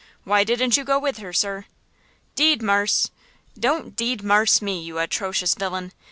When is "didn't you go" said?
0.43-0.97